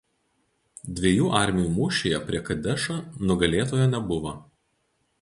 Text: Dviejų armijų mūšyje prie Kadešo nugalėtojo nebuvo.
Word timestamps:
Dviejų 0.99 1.27
armijų 1.41 1.75
mūšyje 1.77 2.23
prie 2.31 2.43
Kadešo 2.49 2.99
nugalėtojo 3.29 3.89
nebuvo. 3.97 4.39